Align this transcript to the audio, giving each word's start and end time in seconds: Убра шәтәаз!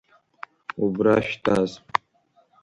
Убра 0.85 1.13
шәтәаз! 1.27 1.71